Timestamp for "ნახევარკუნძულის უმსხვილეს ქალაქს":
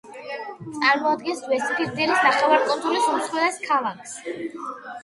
2.29-4.21